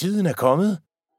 [0.00, 0.78] Tiden er kommet.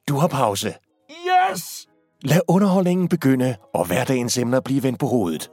[0.10, 0.74] Du har pause.
[1.10, 1.88] Yes!
[2.22, 5.50] Lad underholdningen begynde, og hverdagens emner blive vendt på hovedet.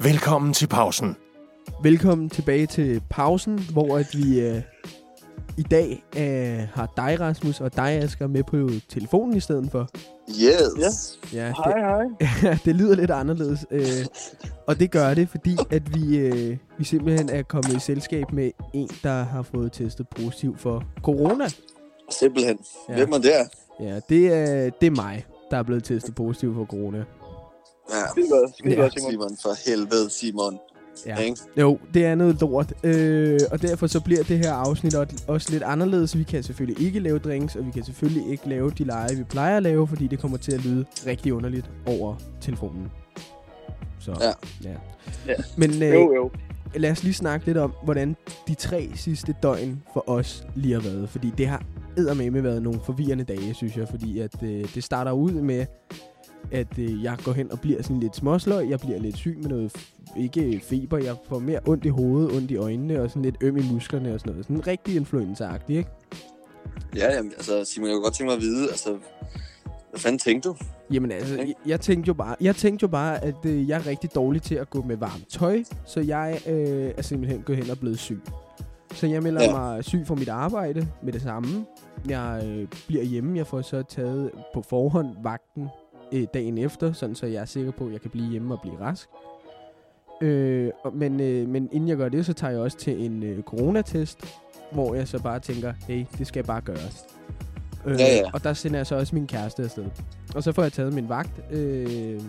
[0.00, 1.16] Velkommen til pausen.
[1.82, 4.62] Velkommen tilbage til pausen, hvor at vi øh,
[5.58, 9.88] i dag øh, har dig, Rasmus, og dig, Asger, med på telefonen i stedet for.
[10.30, 11.18] Yes.
[11.32, 12.04] Ja, Hej, hej.
[12.20, 13.66] det, det lyder lidt anderledes.
[13.70, 14.06] Øh,
[14.66, 18.50] og det gør det, fordi at vi, øh, vi simpelthen er kommet i selskab med
[18.74, 21.48] en, der har fået testet positiv for corona.
[22.10, 22.58] Simpelthen.
[22.88, 22.94] Ja.
[22.94, 23.44] Hvem er der?
[23.80, 26.98] Ja, det er, det er mig, der er blevet testet positiv for corona.
[26.98, 27.04] Ja.
[28.10, 28.80] Skide godt, skide Ja.
[28.80, 29.10] godt, Simon.
[29.10, 30.58] Simon, for helvede, Simon.
[31.06, 31.16] Ja.
[31.16, 31.36] Ikke?
[31.56, 32.72] Jo, det er noget lort.
[32.84, 36.18] Øh, og derfor så bliver det her afsnit også- også lidt anderledes.
[36.18, 39.24] Vi kan selvfølgelig ikke lave drinks, og vi kan selvfølgelig ikke lave de lege, vi
[39.24, 42.90] plejer at lave, fordi det kommer til at lyde rigtig underligt over telefonen.
[44.00, 44.32] Så, Ja.
[44.70, 44.76] ja.
[45.26, 45.34] Ja.
[45.56, 46.30] Men øh, Jo, jo
[46.76, 48.16] lad os lige snakke lidt om, hvordan
[48.48, 51.08] de tre sidste døgn for os lige har været.
[51.08, 51.62] Fordi det har
[51.96, 53.88] eddermame været nogle forvirrende dage, synes jeg.
[53.88, 55.66] Fordi at, øh, det starter ud med,
[56.52, 58.70] at øh, jeg går hen og bliver sådan lidt småsløg.
[58.70, 59.72] Jeg bliver lidt syg med noget,
[60.16, 60.98] ikke feber.
[60.98, 64.14] Jeg får mere ondt i hovedet, ondt i øjnene og sådan lidt øm i musklerne
[64.14, 64.44] og sådan noget.
[64.44, 65.90] Sådan en rigtig influenza ikke?
[66.96, 68.98] Ja, jamen, altså, Simon, jeg kunne godt tænke mig at vide, altså,
[69.90, 70.56] hvad fanden tænkte du?
[70.92, 73.86] Jamen altså, jeg, jeg, tænkte jo bare, jeg tænkte jo bare, at øh, jeg er
[73.86, 77.70] rigtig dårlig til at gå med varmt tøj, så jeg øh, er simpelthen gået hen
[77.70, 78.20] og blevet syg.
[78.94, 79.52] Så jeg melder ja.
[79.52, 81.64] Mig syg for mit arbejde med det samme.
[82.08, 85.68] Jeg øh, bliver hjemme, jeg får så taget på forhånd vagten
[86.12, 88.60] øh, dagen efter, sådan så jeg er sikker på, at jeg kan blive hjemme og
[88.60, 89.08] blive rask.
[90.20, 93.42] Øh, men, øh, men inden jeg gør det, så tager jeg også til en øh,
[93.42, 94.18] coronatest,
[94.72, 97.06] hvor jeg så bare tænker, hey, det skal bare gøres.
[97.86, 98.30] Øh, Ja, ja.
[98.32, 99.84] Og der sender jeg så også min kæreste afsted.
[100.34, 102.20] Og så får jeg taget min vagt, øh,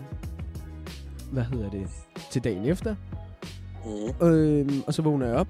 [1.32, 1.86] hvad hedder det,
[2.30, 2.94] til dagen efter.
[4.20, 4.26] Mm.
[4.26, 5.48] Øh, og så vågner jeg op,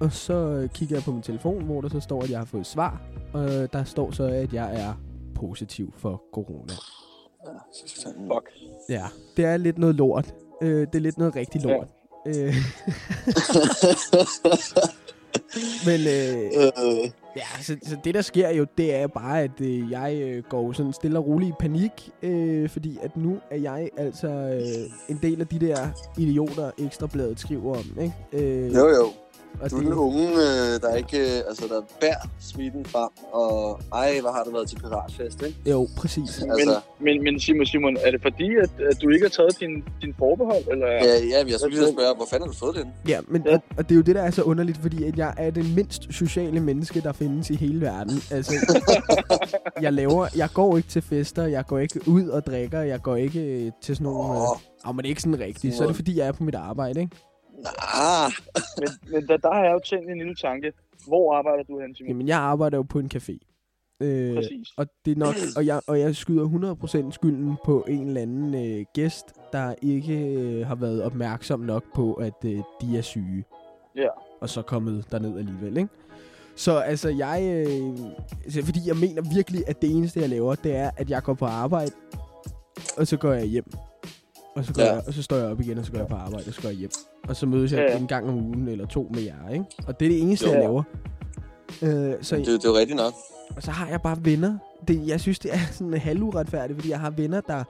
[0.00, 2.44] og så øh, kigger jeg på min telefon, hvor der så står, at jeg har
[2.44, 3.00] fået svar.
[3.32, 4.94] Og der står så, at jeg er
[5.34, 6.72] positiv for corona.
[8.04, 8.48] Fuck.
[8.88, 9.04] Ja,
[9.36, 10.34] det er lidt noget lort.
[10.62, 11.88] Øh, det er lidt noget rigtig lort.
[12.26, 12.30] Ja.
[12.30, 12.54] Øh,
[15.86, 19.90] men øh, øh, ja, så, så det der sker jo, det er bare, at øh,
[19.90, 22.10] jeg øh, går sådan stille og roligt i panik.
[22.22, 25.76] Øh, fordi at nu er jeg altså øh, en del af de der
[26.18, 27.98] idioter, Ekstrabladet skriver om.
[28.00, 28.14] Ikke?
[28.32, 29.06] Øh, jo, jo
[29.60, 33.08] og Du er det- den unge, øh, der ikke, øh, altså, der bærer smitten frem,
[33.32, 35.70] og ej, hvad har det været til piratfest, ikke?
[35.70, 36.42] Jo, præcis.
[36.42, 39.84] Altså, Men, men Simon, Simon, er det fordi, at, at du ikke har taget din,
[40.02, 40.64] din forbehold?
[40.72, 40.86] Eller?
[40.86, 42.86] ja, ja, men jeg skulle lige så spørge, hvor fanden har du fået den?
[43.08, 43.54] Ja, men Ja.
[43.54, 45.74] Og, og det er jo det, der er så underligt, fordi at jeg er det
[45.76, 48.14] mindst sociale menneske, der findes i hele verden.
[48.30, 48.52] Altså,
[49.82, 53.16] jeg laver, jeg går ikke til fester, jeg går ikke ud og drikker, jeg går
[53.16, 54.34] ikke øh, til sådan nogle...
[54.34, 55.74] Øh, Åh, oh, men ikke sådan rigtigt.
[55.76, 57.16] Så er det fordi, jeg er på mit arbejde, ikke?
[57.64, 58.32] Nah.
[58.78, 60.72] Men, men der, der har jeg jo tænkt en lille tanke.
[61.06, 62.08] Hvor arbejder du hen, Simon?
[62.08, 63.38] Jamen, jeg arbejder jo på en café.
[64.02, 64.68] Øh, Præcis.
[64.76, 68.54] og det er nok, og jeg, og jeg skyder 100% skylden på en eller anden
[68.54, 73.44] øh, gæst, der ikke øh, har været opmærksom nok på, at øh, de er syge.
[73.96, 74.08] Ja.
[74.40, 75.88] Og så kommet derned alligevel, ikke?
[76.56, 77.42] Så altså, jeg...
[77.42, 77.98] Øh,
[78.44, 81.34] altså, fordi jeg mener virkelig, at det eneste, jeg laver, det er, at jeg går
[81.34, 81.92] på arbejde,
[82.96, 83.64] og så går jeg hjem.
[84.56, 84.92] Og så, går Ja.
[84.94, 86.62] jeg, og så står jeg op igen, og så går jeg på arbejde, og så
[86.62, 86.90] går jeg hjem.
[87.28, 89.64] Og så mødes jeg Ja, en gang om ugen, eller to med jer, ikke?
[89.86, 90.52] Og det er det eneste, Jo.
[90.52, 90.82] jeg laver.
[91.82, 93.12] Øh, så, Det, det er jo rigtigt nok.
[93.56, 94.58] og så har jeg bare venner.
[94.88, 97.64] Det, jeg synes, det er sådan halvuretfærdigt, fordi jeg har venner, der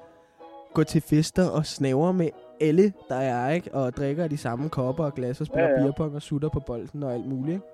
[0.75, 2.29] går til fester og snaver med
[2.61, 3.75] alle, der er, ikke?
[3.75, 6.61] Og drikker de samme kopper og glas og spiller Ja, ja, beerpong og sutter på
[6.67, 7.65] bolden og alt muligt, ikke?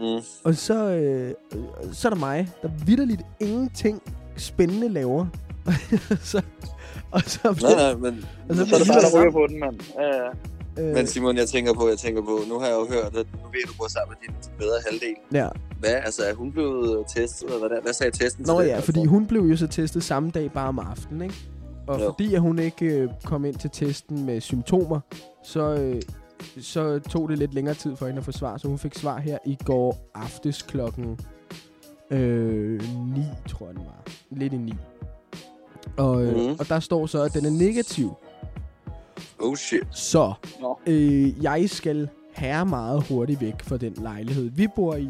[0.00, 0.20] Mm, mm.
[0.44, 1.34] Og så, øh,
[1.92, 4.02] så er der mig, der vidderligt ingenting
[4.36, 5.26] spændende laver.
[6.32, 6.42] så,
[7.10, 9.60] og så Nej, nej, men, og så Så er det bare, der ryger på den,
[9.60, 9.80] mand.
[9.98, 10.88] Ja, ja.
[10.88, 13.26] øh, men Simon, jeg tænker på, jeg tænker på, nu har jeg jo hørt, at
[13.32, 15.14] nu ved du bor sammen med din bedre halvdel.
[15.32, 15.48] ja.
[15.80, 18.72] Hvad, altså, er hun blevet testet, eller hvad, der, hvad sagde testen Nå til det?
[18.74, 21.34] ja, fordi hun blev jo så testet samme dag bare om aftenen, ikke?
[21.86, 22.04] Og Jo.
[22.04, 25.00] fordi at hun ikke øh, kom ind til testen med symptomer,
[25.44, 26.02] så, øh,
[26.60, 28.56] så tog det lidt længere tid for hende at få svar.
[28.56, 31.18] Så hun fik svar her i går aftes klokken
[32.10, 32.80] øh,
[33.14, 34.02] 9, tror jeg den var.
[34.30, 34.72] Lidt i 9.
[35.96, 36.56] Og, øh, Mhm.
[36.58, 38.10] og der står så, at den er negativ.
[39.38, 39.82] Oh shit.
[39.92, 40.32] Så
[40.86, 45.08] øh, jeg skal herre meget hurtigt væk fra den lejlighed, vi bor i,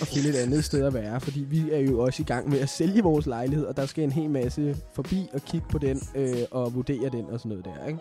[0.00, 2.58] og finde et andet sted at være, fordi vi er jo også i gang med
[2.60, 6.00] at sælge vores lejlighed, og der skal en hel masse forbi og kigge på den
[6.14, 8.00] øh, og vurdere den og sådan noget der, ikke?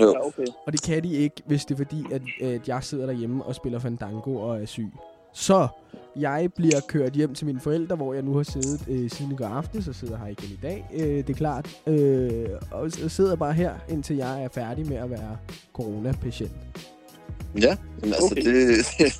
[0.00, 0.12] Jo.
[0.12, 0.46] ja, okay.
[0.66, 3.54] Og det kan de ikke, hvis det er fordi, at, at jeg sidder derhjemme og
[3.54, 4.88] spiller Fandango og er syg.
[5.34, 5.68] Så
[6.16, 9.36] jeg bliver kørt hjem til mine forældre, hvor jeg nu har siddet øh, siden i
[9.36, 11.70] går aftes, og sidder her igen i dag, øh, det er klart.
[11.86, 15.36] Øh, og sidder bare her, indtil jeg er færdig med at være
[15.72, 16.52] coronapatient.
[17.60, 18.44] Ja, men altså, Okay.
[18.44, 18.86] det,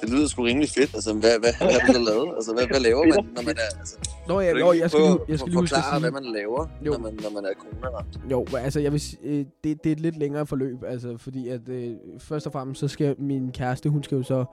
[0.00, 0.94] Det lyder sgu rimelig fedt.
[0.94, 2.34] Altså, hvad, hvad, hvad har du så lavet?
[2.36, 3.78] Altså, hvad, hvad laver man, når man er...
[3.78, 3.96] Altså,
[4.28, 6.10] Nå, ja, ikke jeg skal, lige, jeg skal lige huske at forklare, sige...
[6.10, 6.92] hvad man laver, Jo.
[6.92, 8.20] når man, når man er coronaramt?
[8.30, 11.68] Jo, altså jeg vil øh, det, det er et lidt længere forløb, altså fordi at
[11.68, 14.44] øh, først og fremmest så skal min kæreste, hun skal jo så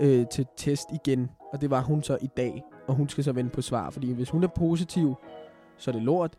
[0.00, 3.32] øh, til test igen, og det var hun så i dag, og hun skal så
[3.32, 5.14] vende på svar, fordi hvis hun er positiv,
[5.76, 6.36] så er det lort,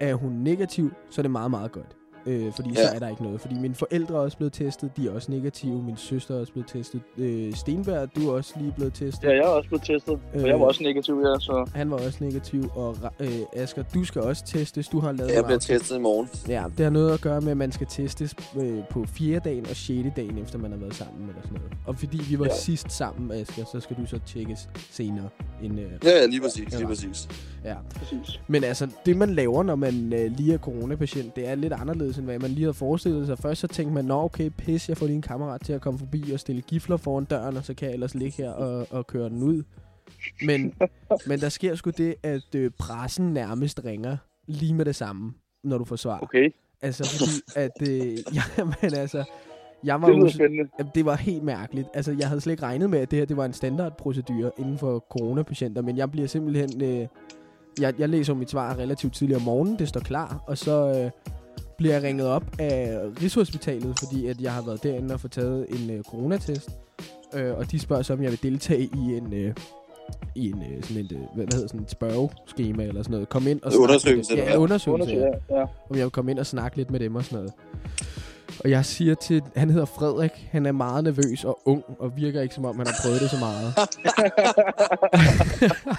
[0.00, 1.96] er hun negativ, så er det meget, meget godt.
[2.26, 2.74] Øh, fordi ja.
[2.74, 3.40] så er der ikke noget.
[3.40, 5.82] Fordi mine forældre er også blevet testet, de er også negative.
[5.82, 7.00] Min søster er også blevet testet.
[7.18, 9.22] Øh, Stenberg, du er også lige blevet testet.
[9.28, 10.46] Ja, jeg er også blevet testet, og Øh.
[10.46, 11.70] jeg var også negativ, ja, så...
[11.74, 12.70] Han var også negativ.
[12.74, 14.88] Og øh, Asger, du skal også testes.
[14.88, 16.28] Du har lavet Jeg bliver testet i morgen.
[16.48, 19.66] Ja, det har noget at gøre med, at man skal testes øh, på fjerde dagen
[19.70, 21.72] og sjette dagen, efter man har været sammen eller sådan noget.
[21.86, 22.54] Og fordi vi var ja.
[22.56, 25.28] Sidst sammen, Asger, så skal du så tjekkes senere.
[25.62, 26.72] End, øh, Ja, ja, lige præcis.
[26.72, 26.76] Ja.
[26.78, 27.28] Lige præcis.
[27.64, 27.74] ja.
[27.98, 28.40] Præcis.
[28.48, 32.13] Men altså, det man laver, når man øh, lige er coronapatient, det er lidt anderledes,
[32.18, 33.38] end hvad man lige havde forestillet sig.
[33.38, 35.98] Først så tænkte man, nå okay, pis, jeg får lige en kammerat til at komme
[35.98, 39.06] forbi og stille gifler foran døren, og så kan jeg ellers ligge her og, og
[39.06, 39.62] køre den ud.
[40.46, 40.74] Men,
[41.26, 44.16] men der sker sgu det, at øh, pressen nærmest ringer
[44.46, 45.34] lige med det samme,
[45.64, 46.20] når du får svar.
[46.22, 46.50] Okay,
[46.84, 47.88] Altså, fordi at...
[47.90, 48.18] Øh,
[48.58, 49.24] jamen, altså...
[49.84, 50.68] Jeg var det lyder spændende.
[50.78, 51.88] Jamen, det var helt mærkeligt.
[51.94, 54.78] Altså, jeg havde slet ikke regnet med, at det her det var en standardprocedure inden
[54.78, 56.82] for coronapatienter, men jeg bliver simpelthen...
[56.82, 57.06] Øh,
[57.80, 61.10] jeg, jeg læser mit svar relativt tidligt om morgenen, det står klar, og så øh,
[61.78, 65.66] bliver jeg ringet op af Rigshospitalet, fordi at jeg har været derinde og fået taget
[65.68, 66.70] en øh, coronatest.
[67.34, 69.32] Øh, og de spørger så, om jeg vil deltage i en...
[69.32, 69.54] Øh,
[70.34, 73.28] i en, øh, sådan en, øh, hvad hedder sådan et spørgeskema eller sådan noget.
[73.28, 75.58] Kom ind og En snak med undersøgelse, eller Ja, en undersøgelse, ja Undersøg, ja.
[75.58, 75.66] ja.
[75.90, 77.52] om jeg vil komme ind og snakke lidt med dem og sådan noget.
[78.60, 82.40] Og jeg siger til, han hedder Frederik, han er meget nervøs og ung, og virker
[82.40, 83.74] ikke som om, han har prøvet det så meget.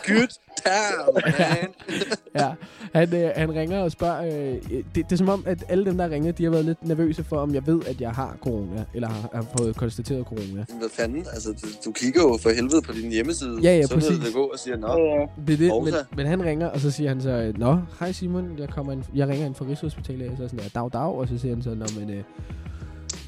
[0.07, 0.31] Good
[0.65, 1.67] damn, man.
[2.41, 2.49] ja,
[2.93, 4.31] han, øh, han ringer og spørger, øh,
[4.71, 7.23] det, det er som om, at alle dem, der ringer, de har været lidt nervøse
[7.23, 10.65] for, om jeg ved, at jeg har corona, eller har, har fået konstateret corona.
[10.79, 11.25] Hvad fanden?
[11.33, 13.59] Altså, du, du kigger jo for helvede på din hjemmeside.
[13.63, 14.17] Ja, ja, præcis.
[14.19, 16.91] det går og siger, nå, Ja, Det er det, men, men han ringer, og så
[16.91, 20.37] siger han så, Nå, hej Simon, jeg, kommer ind, jeg ringer ind fra Rigshospitalet, og
[20.37, 22.23] så sådan der, dag, dag, og så siger han så, Nå, men øh,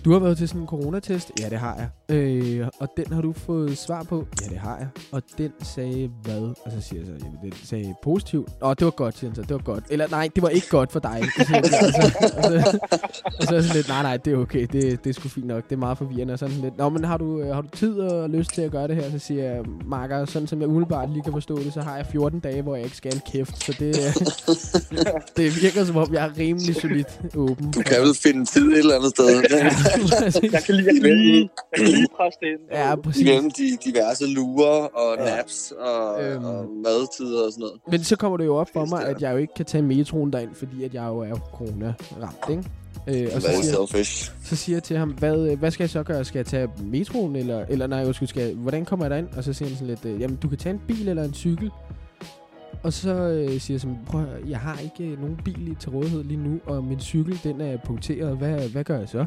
[0.07, 1.31] du har været til sådan en coronatest?
[1.39, 2.15] Ja, det har jeg.
[2.15, 4.27] Øh, og den har du fået svar på?
[4.41, 4.87] Ja, det har jeg.
[5.11, 6.41] Og den sagde hvad?
[6.41, 8.49] Og så siger jeg så, jamen, den sagde positivt.
[8.61, 9.83] Åh, det var godt, siger han så, det var godt.
[9.89, 11.21] Eller nej, det var ikke godt for dig.
[11.37, 12.79] Det siger han så, og, så, og, så,
[13.25, 15.29] og så er jeg sådan lidt, nej, nej, det er okay, det, det er sgu
[15.29, 16.33] fint nok, det er meget forvirrende.
[16.33, 18.71] Og sådan lidt, nå, men har du, øh, har du tid og lyst til at
[18.71, 19.11] gøre det her?
[19.11, 22.05] Så siger jeg, Marker, sådan som jeg umiddelbart lige kan forstå det, så har jeg
[22.11, 23.65] 14 dage, hvor jeg ikke skal kæft.
[23.65, 24.13] Så det, øh,
[25.37, 27.71] det virker som om, jeg er rimelig solidt åben.
[27.71, 29.27] du kan vel finde tid et eller andet sted.
[30.53, 32.59] Jeg kan lige, lige, jeg kan lige presse det ind.
[32.71, 33.21] Ja, præcis.
[33.21, 35.35] Imellem de diverse lurer og Ja.
[35.35, 36.45] naps og, Øhm.
[36.45, 37.75] og madtider og sådan noget.
[37.91, 40.33] Men så kommer det jo op for mig, at jeg jo ikke kan tage metroen
[40.33, 42.63] derind, fordi at jeg jo er corona-ramt, ikke?
[43.09, 44.31] Øh, og så siger, selfish.
[44.43, 46.25] så siger jeg til ham, hvad, øh, hvad skal jeg så gøre?
[46.25, 49.27] Skal jeg tage metroen, eller, eller nej, undskyld, skal jeg, hvordan kommer jeg derind?
[49.37, 51.33] Og så siger han sådan lidt, øh, jamen du kan tage en bil eller en
[51.33, 51.71] cykel.
[52.83, 55.89] Og så øh, siger jeg sådan, prøv jeg har ikke øh, nogen bil i- til
[55.89, 58.37] rådighed lige nu, og min cykel, den er punkteret.
[58.37, 59.25] Hvad, hvad gør jeg så?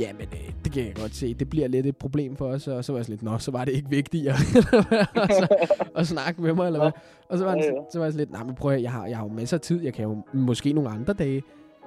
[0.00, 1.34] Jamen, øh, det kan jeg godt se.
[1.34, 2.68] Det bliver lidt et problem for os.
[2.68, 4.34] Og så var jeg sådan lidt, nå, så var det ikke vigtigt at,
[5.14, 5.48] og så,
[5.96, 6.90] at snakke med mig, eller hvad?
[7.28, 7.80] Og så var, han, Ja, så, ja.
[7.92, 9.56] så var jeg sådan lidt, nej, men prøv at jeg har, jeg har jo masser
[9.56, 9.82] af tid.
[9.82, 11.42] Jeg kan jo måske nogle andre dage.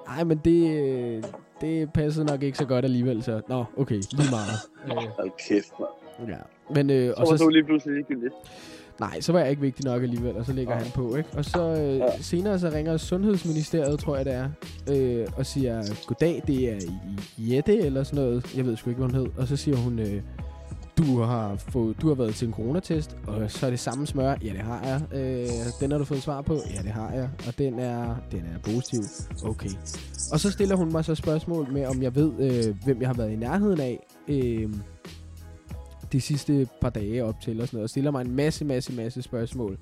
[0.08, 1.24] Nej, men det, øh,
[1.62, 4.52] det passede nok ikke så godt alligevel, så nå, okay, lige meget.
[4.86, 6.30] øh, Hold kæft, mand.
[6.30, 6.38] ja.
[6.76, 8.34] Men, øh, Så og var så, du lige pludselig ligegyldigt.
[9.00, 11.30] Nej, så var jeg ikke vigtig nok alligevel, og så ligger han på, ikke?
[11.38, 12.06] Og så øh, Ja.
[12.22, 14.50] senere så ringer Sundhedsministeriet, tror jeg det er,
[14.92, 16.80] øh, og siger, goddag, det er
[17.38, 18.56] Jette, eller sådan noget.
[18.58, 19.32] Jeg ved sgu ikke, hvad hun hed.
[19.38, 20.22] Og så siger hun, øh,
[20.98, 24.36] du har, fået, du har været til en coronatest, og så er det samme smør.
[24.44, 25.20] Ja, det har jeg.
[25.22, 25.48] Øh,
[25.80, 26.54] den har du fået svar på?
[26.76, 27.30] Ja, det har jeg.
[27.48, 29.02] Og den er, den er positiv.
[29.46, 29.70] Okay.
[30.32, 33.14] Og så stiller hun mig så spørgsmål med, om jeg ved, øh, hvem jeg har
[33.14, 34.70] været i nærheden af øh,
[36.14, 37.84] de sidste par dage op til og sådan noget.
[37.84, 39.78] Og stiller mig en masse, masse, masse spørgsmål.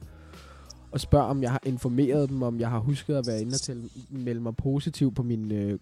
[0.92, 3.62] Og spørger, om jeg har informeret dem, om jeg har husket at være inde og
[3.62, 5.80] tælle, melde mig positiv på min øh,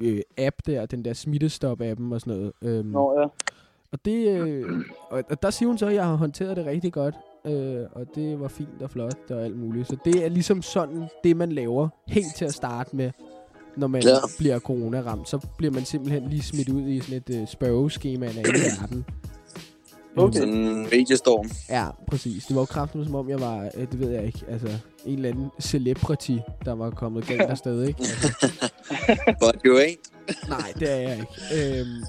[0.00, 2.52] øh, app der, den der smittestop-appen og sådan noget.
[2.62, 3.26] Øhm, Nå, ja.
[3.92, 4.80] og, det, øh,
[5.10, 7.14] og, og der siger hun så, at jeg har håndteret det rigtig godt.
[7.46, 9.88] Øh, og det var fint og flot og alt muligt.
[9.88, 13.10] Så det er ligesom sådan, det man laver helt til at starte med,
[13.76, 14.14] når man Ja.
[14.38, 15.28] bliver corona-ramt.
[15.28, 19.04] Så bliver man simpelthen lige smidt ud i sådan et øh, spørgeskema af en verden.
[20.18, 20.38] Okay.
[20.38, 21.50] Sådan en mediestorm.
[21.68, 22.44] Ja, præcis.
[22.44, 24.68] Det var jo kraftigt som om jeg var, øh, det ved jeg ikke, altså
[25.06, 28.00] en eller anden celebrity, der var kommet galt afsted, ikke?
[28.00, 28.32] Altså,
[29.40, 30.10] But you ain't.
[30.48, 31.80] Nej, det er jeg ikke.
[31.80, 32.02] Øhm,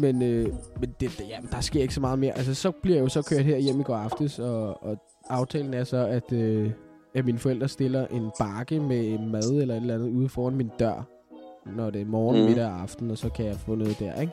[0.00, 0.48] men øh,
[0.80, 2.36] men det, det, ja, der sker ikke så meget mere.
[2.36, 4.96] Altså, så bliver jeg jo så kørt her hjem i går aftes, og, og
[5.28, 6.70] aftalen er så, at, øh,
[7.14, 10.70] at mine forældre stiller en bakke med mad eller et eller andet ude foran min
[10.78, 11.15] dør.
[11.76, 12.48] Når det er morgen, mm.
[12.48, 14.32] middag og aften, og så kan jeg få noget der, ikke?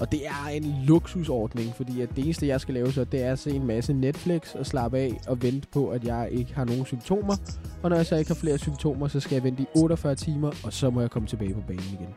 [0.00, 3.32] Og det er en luksusordning, fordi at det eneste, jeg skal lave så, det er
[3.32, 6.64] at se en masse Netflix og slappe af og vente på, at jeg ikke har
[6.64, 7.36] nogen symptomer.
[7.82, 10.50] Og når jeg så ikke har flere symptomer, så skal jeg vente i 48 timer,
[10.64, 12.08] og så må jeg komme tilbage på banen igen.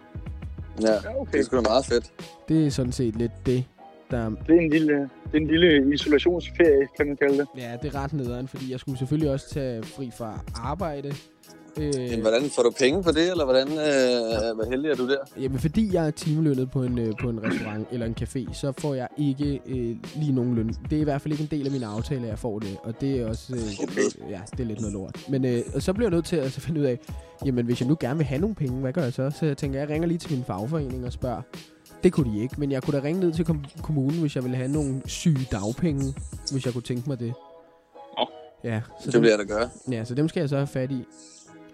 [0.81, 1.31] Ja, Ja, okay.
[1.31, 2.11] det er sgu da meget fedt.
[2.49, 3.63] Det er sådan set lidt det,
[4.11, 4.29] der...
[4.29, 7.47] Det er en lille, det er en lille isolationsferie, kan man kalde det.
[7.57, 11.13] Ja, det er ret nederen, fordi jeg skulle selvfølgelig også tage fri fra arbejde.
[11.79, 15.09] Øh, Men hvordan får du penge på det, eller hvordan, øh, hvor heldig er du
[15.09, 15.17] der?
[15.41, 18.71] Jamen, fordi jeg er timelønnet på en, øh, på en restaurant eller en café, så
[18.77, 20.67] får jeg ikke øh, lige nogen løn.
[20.89, 22.77] Det er i hvert fald ikke en del af min aftale, at jeg får det.
[22.83, 23.55] Og det er også...
[23.55, 25.25] Øh, ja, det er lidt noget lort.
[25.29, 26.99] Men øh, og så bliver jeg nødt til at så finde ud af,
[27.45, 29.31] jamen hvis jeg nu gerne vil have nogle penge, hvad gør jeg så?
[29.39, 31.41] Så jeg tænker, jeg ringer lige til min fagforening og spørger.
[32.03, 34.43] Det kunne de ikke, men jeg kunne da ringe ned til kom- kommunen, hvis jeg
[34.43, 36.13] ville have nogle syge dagpenge,
[36.51, 37.33] hvis jeg kunne tænke mig det.
[38.63, 39.69] Ja, så Det dem, bliver jeg da gøre.
[39.91, 41.03] ja, så dem skal jeg så have fat i,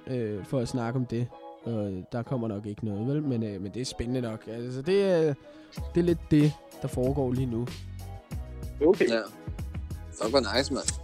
[0.08, 1.28] øh, for at snakke om det.
[1.64, 3.24] Og der kommer nok ikke noget, vel?
[3.24, 4.48] Men, øh, men det er spændende nok.
[4.48, 5.34] Altså, det, er,
[5.96, 7.68] det er lidt det, der foregår lige nu.
[8.86, 9.10] Okay.
[9.10, 9.20] Ja.
[10.22, 11.00] Fuck, hvor nice, mand.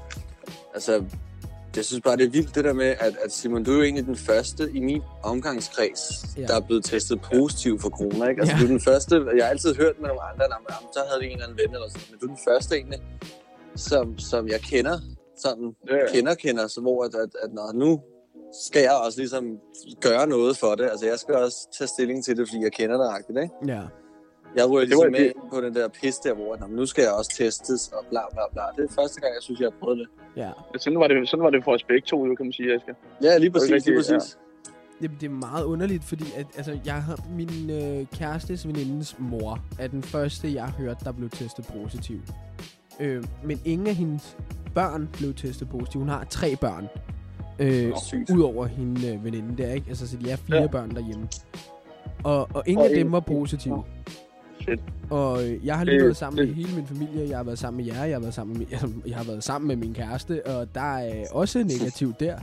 [0.74, 1.04] Altså,
[1.76, 3.82] jeg synes bare, det er vildt det der med, at, at Simon, du er jo
[3.84, 6.02] egentlig den første i min omgangskreds,
[6.38, 6.42] Ja.
[6.46, 8.42] der er blevet testet positiv for corona, ikke?
[8.42, 8.60] Altså, Ja.
[8.62, 11.00] du er den første, jeg har altid hørt med nogle andre, at "Nå, men så
[11.10, 13.00] havde vi en eller anden ven eller sådan, men du er den første egentlig,
[13.76, 14.98] som, som jeg kender,
[15.38, 16.14] sådan Ja.
[16.14, 18.02] kender, kender, så hvor at, at, at når nu
[18.54, 19.58] skal jeg også ligesom
[20.02, 20.84] gøre noget for det.
[20.84, 23.54] Altså, jeg skal også tage stilling til det, fordi jeg kender det rigtigt, ikke?
[23.76, 23.82] Ja.
[24.56, 25.26] Jeg ryger ligesom med det.
[25.26, 28.06] ind på den der pis der, hvor "Nå, men nu skal jeg også testes, og
[28.10, 28.62] bla bla bla.
[28.78, 30.08] Det er første gang, jeg synes, jeg har prøvet det.
[30.36, 30.52] Ja.
[30.78, 32.94] Sådan var det, sådan var det for os begge to, jo, kan man sige, Asger.
[33.24, 34.38] Ja, lige præcis, rigtig, lige præcis.
[35.02, 39.60] Det, det er meget underligt, fordi at, altså, jeg har min øh, kærestes venindes mor
[39.80, 42.20] er den første, jeg har hørt, der blev testet positiv.
[43.00, 44.38] Øh, men ingen af hendes
[44.76, 46.00] børn blev testet positiv.
[46.00, 46.88] Hun har tre børn.
[47.60, 47.94] Øh.
[48.36, 49.86] Udover hende øh, veninde der, ikke?
[49.90, 50.68] Altså, så de er fire Ja.
[50.68, 51.28] børn derhjemme.
[52.24, 53.84] Og, og ingen Og af dem var positive.
[54.66, 54.82] Fedt.
[55.10, 57.30] Og øh, jeg har lige været sammen med hele min familie.
[57.30, 58.04] Jeg har været sammen med jer.
[58.04, 60.46] Jeg har været sammen med, min, jeg har været sammen med min kæreste.
[60.48, 62.40] Og der er også negativt der.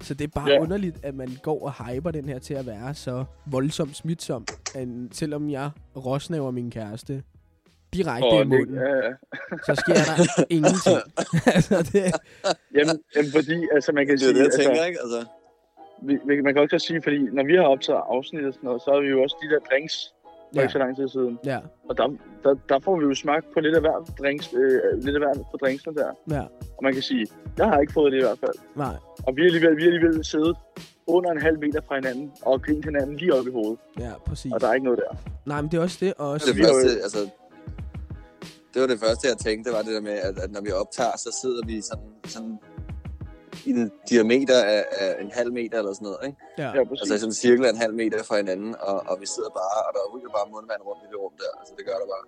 [0.00, 0.60] Så det er bare ja.
[0.60, 4.46] underligt, at man går og hyper den her til at være så voldsomt smitsom.
[4.78, 7.22] End, selvom jeg råsnaver min kæreste
[7.94, 9.10] direkte i det, munden, ja, ja.
[9.66, 10.16] så sker der
[10.56, 10.98] ingenting.
[11.56, 12.02] altså, det,
[12.76, 14.98] Jamen, jamen, fordi, altså, man kan Det er sige, det, jeg altså, tænker, ikke?
[15.04, 15.20] Altså,
[16.02, 18.88] vi, man kan også sige, fordi når vi har optaget afsnit og sådan noget, så
[18.92, 19.96] har vi jo også de der drinks
[20.52, 21.38] for ja, ikke så lang tid siden.
[21.44, 22.06] ja, Og der,
[22.44, 25.34] der, der får vi jo smagt på lidt af hver drinks, øh, lidt af hver
[25.52, 26.10] på drinksene der.
[26.36, 26.42] ja,
[26.76, 27.26] Og man kan sige,
[27.58, 28.56] jeg har ikke fået det i hvert fald.
[28.76, 28.94] nej,
[29.26, 30.56] Og vi har alligevel, vi har alligevel siddet
[31.06, 33.78] under en halv meter fra hinanden og grint hinanden lige op i hovedet.
[34.00, 34.52] ja, præcis.
[34.52, 35.16] Og der er ikke noget der.
[35.46, 36.14] Nej, men det er også det.
[36.18, 37.18] Og også, det jo- første, altså,
[38.78, 41.16] det var det første, jeg tænkte, var det der med, at, at når vi optager,
[41.16, 42.54] så sidder vi sådan, sådan
[43.66, 46.38] i en diameter af, af en halv meter eller sådan noget, ikke?
[46.58, 47.00] ja, Ja, præcis.
[47.02, 49.76] Altså sådan en cirkel af en halv meter fra hinanden, og, og vi sidder bare,
[49.88, 51.50] og der ryger bare mundvand rundt i det rum der.
[51.60, 52.24] Altså det gør der bare.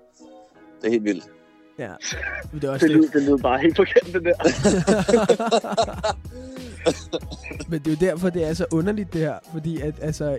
[0.80, 1.24] Det er helt vildt.
[1.78, 1.92] ja.
[2.60, 3.00] Det er også Det det.
[3.00, 4.36] lyder, det lyder bare helt forkert, det der.
[7.70, 9.34] Men det er jo derfor, det er så underligt det her.
[9.52, 10.38] Fordi at, altså...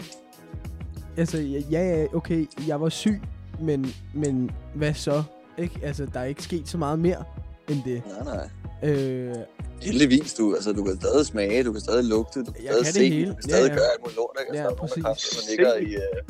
[1.17, 3.21] Altså, ja, ja, okay, jeg var syg,
[3.61, 5.23] men, men hvad så?
[5.57, 5.79] Ikke?
[5.83, 7.23] Altså, der er ikke sket så meget mere
[7.69, 8.01] end det.
[8.25, 8.49] Nej, nej.
[8.89, 9.35] Øh,
[9.81, 12.85] Heldigvis, du, altså, du kan stadig smage, du kan stadig lugte, du kan Jeg stadig
[12.85, 13.29] kan se, hele.
[13.29, 13.75] du kan Ja, stadig ja.
[13.75, 14.51] gøre alt muligt lort, ikke?
[14.51, 15.95] Altså, Ja, der er nogen, der, kraftigt, der ligger i...
[15.95, 16.23] Øh,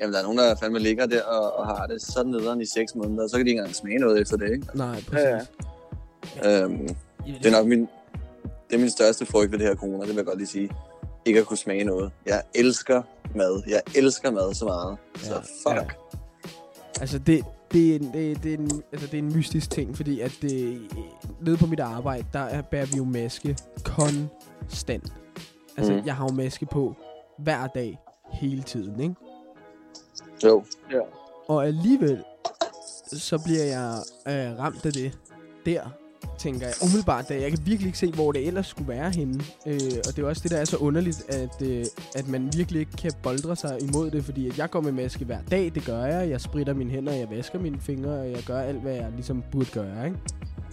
[0.00, 2.66] jamen, der er nogen, der fandme ligger der og, og har det sådan nederen i
[2.66, 4.66] seks måneder, og så kan de ikke engang smage noget efter det, ikke?
[4.74, 5.50] nej, Ja, præcis.
[6.46, 6.88] Øhm,
[7.42, 7.80] det er nok min,
[8.70, 10.70] det er min største frygt ved det her corona, det vil jeg godt lige sige.
[11.26, 12.10] Ikke at kunne smage noget.
[12.26, 13.02] Jeg elsker
[13.34, 13.62] mad.
[13.68, 14.96] Jeg elsker mad så meget.
[15.22, 15.80] Så Ja.
[15.80, 15.96] fuck.
[17.00, 19.96] Altså, det, det, er en, det, det, er en, altså, det er en mystisk ting,
[19.96, 20.80] fordi at det,
[21.40, 25.12] nede på mit arbejde, der er, bærer vi jo maske konstant.
[25.76, 26.06] Altså, mm.
[26.06, 26.94] jeg har jo maske på
[27.38, 27.98] hver dag,
[28.32, 29.14] hele tiden, ikke?
[30.44, 30.64] Jo.
[30.90, 31.00] ja.
[31.48, 32.24] Og alligevel,
[33.06, 33.96] så bliver jeg
[34.28, 35.18] øh, ramt af det
[35.66, 35.82] der,
[36.38, 39.40] tænker jeg umiddelbart, da jeg kan virkelig ikke se, hvor det ellers skulle være henne.
[39.66, 42.80] Øh, og det er også det, der er så underligt, at, øh, at man virkelig
[42.80, 45.84] ikke kan boldre sig imod det, fordi at jeg går med maske hver dag, det
[45.84, 46.30] gør jeg.
[46.30, 49.42] Jeg spritter mine hænder, jeg vasker mine fingre, og jeg gør alt, hvad jeg ligesom
[49.52, 50.18] burde gøre, ikke?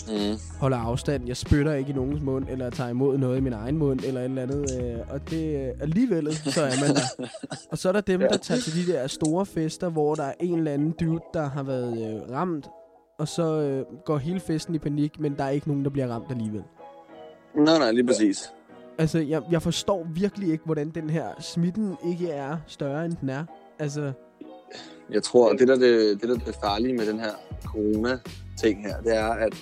[0.07, 0.37] Mm.
[0.59, 3.77] Holder afstand, jeg spytter ikke i nogens mund, eller tager imod noget i min egen
[3.77, 4.81] mund, eller et eller andet.
[4.83, 7.27] Øh, og det øh, alligevel, så er man der.
[7.71, 8.27] Og så er der dem, Ja.
[8.27, 11.49] der tager til de der store fester, hvor der er en eller anden dude, der
[11.49, 12.67] har været øh, ramt,
[13.21, 16.07] og så øh, går hele festen i panik, men der er ikke nogen, der bliver
[16.07, 16.63] ramt alligevel.
[17.55, 18.53] Nej, nej, lige præcis.
[18.97, 23.29] Altså, jeg, jeg forstår virkelig ikke, hvordan den her smitten ikke er større, end den
[23.29, 23.45] er.
[23.79, 24.11] Altså,
[25.09, 27.31] Jeg tror, det der, det, det der er farlige med den her
[27.65, 29.53] corona-ting her, det er, at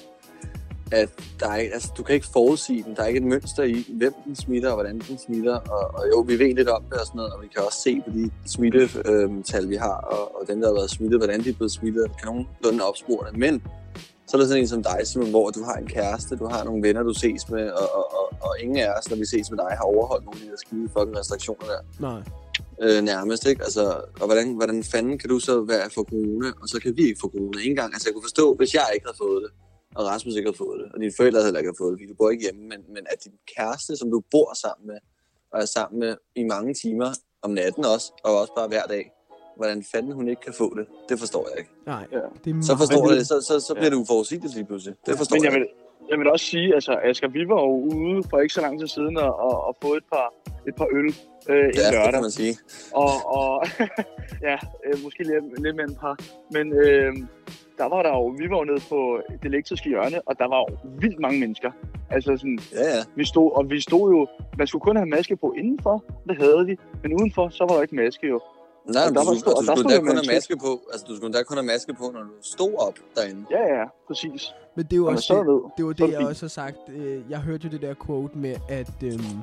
[0.91, 2.95] at der er, altså, du kan ikke forudsige den.
[2.95, 5.55] Der er ikke et mønster i, hvem den smitter og hvordan den smitter.
[5.55, 7.81] Og, og jo, vi ved lidt om det og sådan noget, og vi kan også
[7.81, 11.49] se på de smittetal, vi har, og, og dem, der har været smittet, hvordan de
[11.49, 13.37] er blevet smittet, kan nogenlunde opspore det.
[13.37, 13.63] Men
[14.27, 16.63] så er der sådan en som dig, Simon, hvor du har en kæreste, du har
[16.63, 19.51] nogle venner, du ses med, og, og, og, og ingen af os, når vi ses
[19.51, 22.21] med dig, har overholdt nogle af de der skide fucking restriktioner der Nej.
[22.83, 23.63] øh, nærmest, ikke?
[23.63, 23.83] Altså,
[24.21, 27.19] og hvordan, hvordan fanden kan du så være for corona, og så kan vi ikke
[27.21, 27.59] få corona?
[27.61, 27.93] Ingen gang.
[27.93, 29.51] Altså, jeg kunne forstå, hvis jeg ikke havde fået det,
[29.95, 32.07] og Rasmus ikke havde fået det, og dine forældre heller ikke havde fået det, fordi
[32.11, 34.99] du bor ikke hjemme, men, men at din kæreste, som du bor sammen med,
[35.51, 37.09] og er sammen med i mange timer
[37.41, 39.11] om natten også, og også bare hver dag,
[39.57, 41.71] hvordan fanden hun ikke kan få det, det forstår jeg ikke.
[41.85, 42.17] Nej, Ja.
[42.45, 44.95] det er Så forstår jeg det- så, så, så bliver det uforudsigeligt lige pludselig.
[45.05, 45.67] Det forstår Men jeg jeg, vil,
[46.09, 48.87] jeg vil også sige, altså Asger, vi var jo ude for ikke så lang tid
[48.87, 50.33] siden og, og, og få et par,
[50.67, 51.15] et par øl øh, en
[51.49, 52.13] det er, det lørdag.
[52.13, 52.57] kan man sige.
[52.93, 53.65] Og, og
[54.49, 56.15] ja, øh, måske lidt, lidt med en par.
[56.51, 57.13] Men øh,
[57.79, 58.99] der var der jo, vi var jo nede på
[59.41, 61.71] det elektriske hjørne, og der var jo vildt mange mennesker.
[62.15, 63.01] Altså sådan, Ja, ja.
[63.15, 66.65] vi stod, og vi stod jo, man skulle kun have maske på indenfor, det havde
[66.65, 68.39] vi, men udenfor, så var der ikke maske jo.
[68.85, 70.11] Nej, Og men der du, var skulle- stor- og og du der skulle stod da
[70.11, 72.73] kun have maske på, altså du skulle da kun have maske på, når du stod
[72.87, 73.41] op derinde.
[73.51, 74.41] Ja, ja, præcis.
[74.75, 76.29] Men det er man også så det, ved, det, var det, det jeg fint.
[76.29, 76.77] også har sagt.
[76.97, 79.37] Øh, Jeg hørte jo det der quote med, at øhm,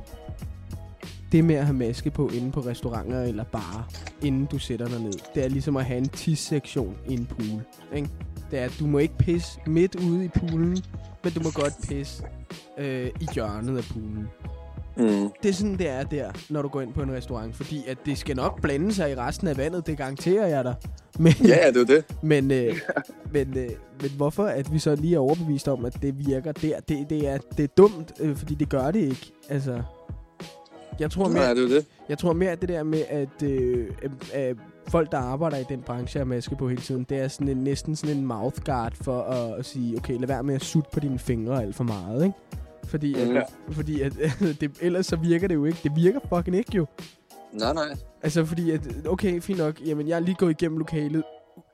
[1.33, 3.89] det med at have maske på inde på restauranter eller barer,
[4.23, 7.63] inden du sætter dig ned, det er ligesom at have en tis-sektion i en pool.
[7.95, 8.09] Ikke?
[8.51, 10.79] Det er, at du må ikke pisse midt ude i poolen,
[11.25, 12.23] men du må godt pisse
[12.79, 14.29] øh, i hjørnet af poolen.
[14.99, 15.31] Mm.
[15.43, 17.57] Det er sådan, det er der, når du går ind på en restaurant.
[17.57, 20.75] Fordi at det skal nok blande sig i resten af vandet, det garanterer jeg dig.
[21.19, 22.05] Men, Ja, det er det.
[22.23, 22.79] men, øh,
[23.35, 26.81] men, øh, men hvorfor at vi så lige er overbevist om, at det virker der,
[26.81, 29.33] det, det, er, det er dumt, øh, fordi det gør det ikke.
[29.49, 29.83] Altså,
[31.01, 31.87] jeg tror Nej, mere, det er det.
[32.09, 33.87] jeg tror mere at det der med, at øh,
[34.35, 34.57] øh, øh,
[34.89, 37.57] folk, der arbejder i den branche, har maske på hele tiden, det er sådan en,
[37.57, 40.91] næsten sådan en mouth guard for at, at sige, okay, lad være med at sutte
[40.93, 42.37] på dine fingre alt for meget, ikke?
[42.85, 43.41] Fordi, at, Mhm.
[43.75, 44.13] fordi at,
[44.61, 45.79] det, ellers så virker det jo ikke.
[45.83, 46.87] Det virker fucking ikke jo.
[47.53, 47.97] Nej, nej.
[48.23, 49.81] Altså fordi, at, okay, fint nok.
[49.87, 51.23] Jamen, jeg er lige gået igennem lokalet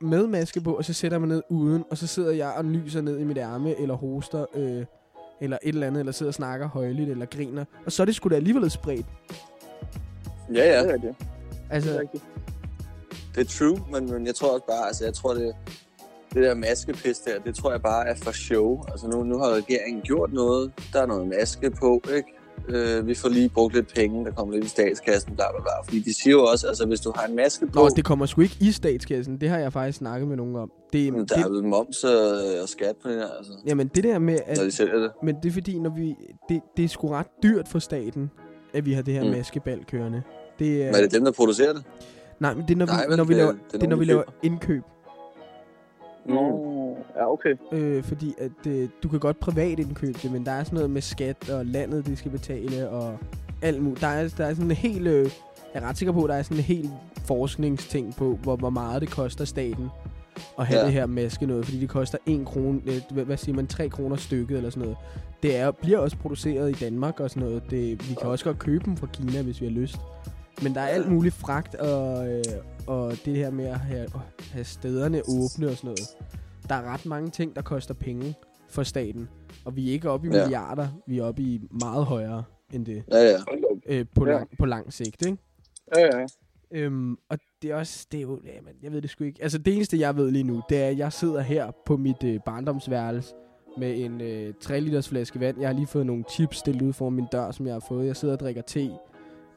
[0.00, 2.64] med maske på, og så sætter jeg mig ned uden, og så sidder jeg og
[2.64, 4.84] nyser ned i mit ærme, eller hoster, øh,
[5.42, 7.64] eller et eller andet, eller sidder og snakker højligt, eller griner.
[7.86, 9.06] Og så er det sgu da alligevel spredt.
[10.54, 10.82] Ja, ja.
[10.82, 11.02] Det er det.
[11.02, 11.16] Det
[11.70, 12.24] Altså, er rigtigt.
[13.34, 15.54] Det er true, men, men jeg tror også bare, altså jeg tror det,
[16.34, 18.84] det der maskepis der, det tror jeg bare er for show.
[18.90, 22.28] Altså nu, nu har regeringen gjort noget, der er noget maske på, ikke?
[22.68, 25.70] Øh, vi får lige brugt lidt penge, der kommer lidt i statskassen, bla bla bla.
[25.84, 28.26] Fordi de siger jo også, altså hvis du har en maske på, Nå, det kommer
[28.26, 29.40] sgu ikke i statskassen.
[29.40, 30.70] Det har jeg faktisk snakket med nogen om.
[30.92, 32.20] Det, jamen, der er det, vel moms og,
[32.62, 35.10] og skat på det her, altså, jamen, det der med, at når de sælger det.
[35.22, 36.14] Men det er fordi, når vi,
[36.48, 38.30] det, det er sgu ret dyrt for staten,
[38.72, 39.30] at vi har det her Mm.
[39.30, 40.22] maskebal kørende.
[40.58, 41.84] Det er, Men er det dem, der producerer det?
[42.40, 43.96] nej, men det er, når Nej, vi, når vi laver, det er det er, når
[43.96, 44.22] vi laver
[44.60, 44.86] køber.
[46.26, 47.54] Nå, ja, okay.
[47.72, 50.90] Øh, fordi at øh, du kan godt privat indkøbe det, men der er sådan noget
[50.90, 53.18] med skat og landet, de skal betale og
[53.62, 54.00] alt muligt.
[54.00, 55.06] Der er, der er sådan en helt...
[55.06, 55.30] Øh,
[55.74, 56.90] jeg er ret sikker på, at der er sådan en helt
[57.26, 59.88] forskningsting på, hvor, hvor meget det koster staten
[60.58, 60.80] at have Ja.
[60.80, 60.86] ja.
[60.86, 63.88] det her maske noget, fordi det koster 1 krone, øh, hvad, hvad siger man, 3
[63.88, 64.96] kroner stykket eller sådan noget.
[65.42, 67.62] Det er, bliver også produceret i Danmark og sådan noget.
[67.70, 69.96] Det, vi kan også godt købe dem fra Kina, hvis vi har lyst.
[70.62, 72.44] Men der er alt muligt fragt og, øh,
[72.86, 74.10] og det her med at have, at
[74.52, 76.00] have stederne åbne og sådan noget.
[76.68, 78.34] Der er ret mange ting, der koster penge
[78.68, 79.28] for staten.
[79.64, 80.42] Og vi er ikke oppe i Ja.
[80.42, 83.36] milliarder, vi er oppe i meget højere end det Ja, ja.
[83.86, 84.32] Øh, på, Ja.
[84.32, 85.38] lang, på lang sigt, ikke?
[85.96, 86.26] Ja, ja.
[86.74, 89.42] Øhm, og det er også, det er jo, ja, men jeg ved det sgu ikke.
[89.42, 92.24] Altså det eneste, jeg ved lige nu, det er, at jeg sidder her på mit
[92.24, 93.34] øh, barndomsværelse
[93.78, 95.60] med en øh, 3 liters flaske vand.
[95.60, 98.06] Jeg har lige fået nogle chips stillet ud foran min dør, som jeg har fået.
[98.06, 98.90] Jeg sidder og drikker te.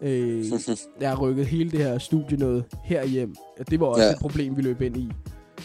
[0.01, 0.45] Øh,
[1.01, 3.35] jeg har rykket hele det her studie noget herhjem.
[3.69, 4.11] Det var også Ja.
[4.11, 5.11] et problem, vi løb ind i.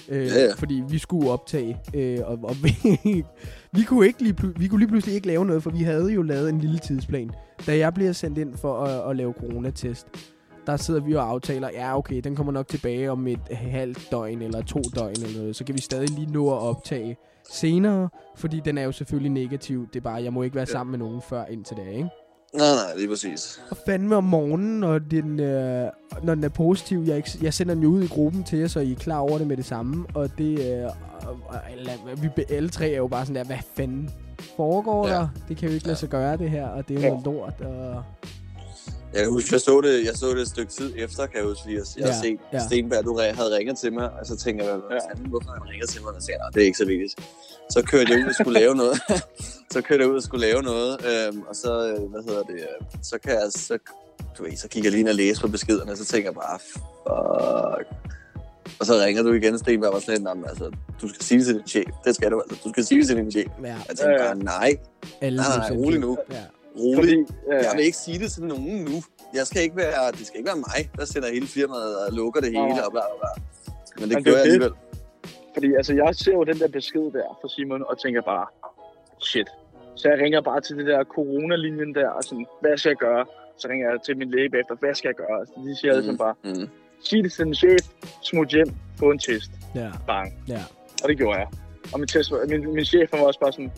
[0.09, 0.53] Øh, Ja, ja.
[0.53, 3.25] Fordi vi skulle optage, øh, og, og vi,
[3.73, 6.23] vi, kunne ikke lige, vi kunne lige pludselig ikke lave noget, for vi havde jo
[6.23, 7.31] lavet en lille tidsplan.
[7.67, 10.07] Da jeg bliver sendt ind for at, at lave coronatest,
[10.67, 14.43] der sidder vi og aftaler, ja okay, den kommer nok tilbage om et halvt døgn
[14.43, 17.17] eller to døgn eller noget, så kan vi stadig lige nå at optage
[17.51, 19.87] senere, fordi den er jo selvfølgelig negativ.
[19.93, 20.73] Det er bare, jeg må ikke være Ja.
[20.73, 22.09] sammen med nogen før indtil da, ikke?
[22.55, 23.61] Nej, nej, lige præcis.
[23.71, 25.91] Og fandme om morgenen, når den, øh,
[26.23, 27.05] når den er positiv.
[27.07, 29.39] Jeg, jeg sender den jo ud i gruppen til jer, så I er klar over
[29.39, 30.07] det med det samme.
[30.15, 30.91] Og det øh,
[31.73, 31.93] eller,
[32.37, 34.11] vi alle tre er jo bare sådan der, hvad fanden
[34.57, 35.15] foregår Ja.
[35.15, 35.29] der?
[35.49, 37.21] Det kan jo ikke lade sig gøre det her, og det er jo Ja.
[37.21, 37.61] noget lort.
[37.61, 38.03] Og...
[39.15, 41.45] Jeg kan huske, jeg så det, jeg så det et stykke tid efter, kan jeg
[41.45, 42.67] huske, fordi jeg, jeg har Ja, set ja.
[42.67, 45.69] Stenberg, du havde ringet til mig, og så tænker jeg, hvad fanden, hvorfor har han
[45.71, 46.09] ringet til mig?
[46.09, 47.15] Og "Nå, det er ikke så vigtigt.
[47.71, 48.97] Så kørte jeg ud og skulle lave noget.
[49.75, 52.55] så kørte jeg ud og skulle lave noget, øhm, og så, øh, hvad hedder det,
[52.55, 53.79] øh, så kan jeg, så,
[54.39, 56.35] du ved, så kigger jeg lige ind og læser på beskederne, og så tænker jeg
[56.35, 57.89] bare, fuck.
[58.81, 60.71] Og så ringer du igen, Stenberg, og sådan lidt, altså,
[61.03, 61.85] du skal sige det til din chef.
[62.05, 62.59] Det skal du altså.
[62.65, 63.47] Du skal sige det til din chef.
[63.63, 64.77] Ja, Jeg tænker bare, nej,
[65.21, 66.19] nej, nej, rolig nu.
[66.31, 66.37] Ja.
[66.85, 66.97] Rolig.
[66.97, 67.17] Fordi,
[67.51, 68.97] ja, Jeg vil ikke sige det til nogen nu.
[69.39, 72.41] Jeg skal ikke være, det skal ikke være mig, der sender hele firmaet og lukker
[72.41, 72.81] det hele Nej.
[72.87, 73.31] og bla bla bla.
[74.01, 74.73] Men det Men gør det jeg alligevel.
[75.55, 78.47] Fordi altså, jeg ser jo den der besked der fra Simon, og tænker bare,
[79.31, 79.49] shit.
[79.97, 83.25] Så jeg ringer bare til det der coronalinjen der, og sådan, hvad skal jeg gøre?
[83.59, 85.47] Så ringer jeg til min læge bagefter, hvad skal jeg gøre?
[85.47, 86.69] Så de siger alle sammen bare, Mm.
[87.05, 87.83] sig det til din chef,
[88.23, 90.29] smut hjem, få en test, Ja, bang.
[90.49, 90.63] ja.
[91.03, 91.49] Og det gjorde jeg.
[91.93, 93.73] Og min, test, min, min chef var også bare sådan,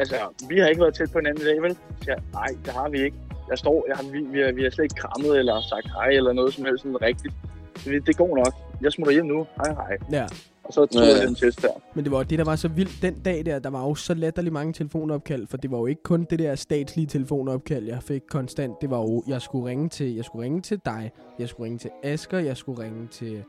[0.00, 0.16] altså,
[0.48, 1.74] vi har ikke været tæt på hinanden i dag, vel?
[1.74, 3.16] Så jeg, nej, det har vi ikke.
[3.50, 6.08] Jeg står, jeg har, vi, vi, har, vi har slet ikke krammet eller sagt hej
[6.08, 7.34] eller noget som helst sådan rigtigt.
[7.76, 8.54] Så det, det går nok.
[8.82, 9.46] Jeg smutter hjem nu.
[9.56, 9.96] Hej, hej.
[10.12, 10.26] ja.
[10.64, 11.68] Og så tog Ja, jeg den test der.
[11.94, 13.58] Men det var det, der var så vildt den dag der.
[13.58, 16.54] Der var jo så latterlig mange telefonopkald, for det var jo ikke kun det der
[16.54, 18.74] statslige telefonopkald, jeg fik konstant.
[18.80, 21.78] Det var jo, jeg skulle ringe til, jeg skulle ringe til dig, jeg skulle ringe
[21.78, 23.42] til Asker, jeg skulle ringe til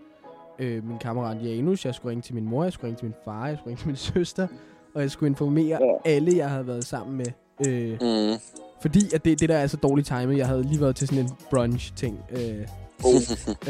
[0.60, 3.16] øh, min kammerat Janus, jeg skulle ringe til min mor, jeg skulle ringe til min
[3.26, 4.48] far, jeg skulle ringe til min søster,
[4.96, 6.12] og jeg skulle informere Ja.
[6.12, 7.26] alle, jeg havde været sammen med.
[7.68, 7.92] Øh,
[8.34, 8.40] Mm.
[8.82, 11.24] fordi at det, det der er så dårligt timet, jeg havde lige været til sådan
[11.24, 12.68] en brunch-ting, øh,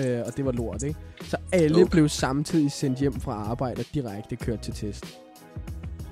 [0.05, 0.99] øh, og det var lort, ikke?
[1.23, 1.91] Så alle okay.
[1.91, 5.05] blev samtidig sendt hjem fra arbejde og direkte kørt til test.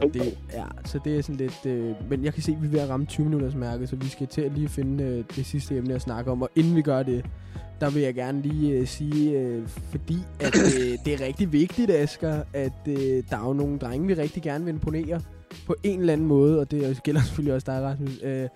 [0.01, 1.65] Det, ja, så det er sådan lidt...
[1.65, 3.95] Øh, men jeg kan se, at vi er ved at ramme 20 minutters mærke, så
[3.95, 6.41] vi skal til at lige finde øh, det sidste emne at snakke om.
[6.41, 7.25] Og inden vi gør det,
[7.81, 11.91] der vil jeg gerne lige øh, sige, øh, fordi at, øh, det er rigtig vigtigt,
[11.91, 15.21] Asger, at øh, der er jo nogle drenge, vi rigtig gerne vil imponere
[15.67, 18.19] på en eller anden måde, og det gælder selvfølgelig også dig, Rasmus.
[18.23, 18.47] Øh,